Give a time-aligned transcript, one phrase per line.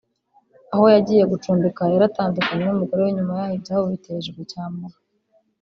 [0.73, 4.97] Aho yagiye gucumbika yaratandukanye n’umugore we nyuma yaho ibyabo bitejwe cyamura